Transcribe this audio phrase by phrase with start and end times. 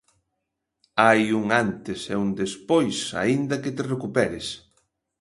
[1.03, 4.45] Hai un antes e un despois aínda que te recuperes.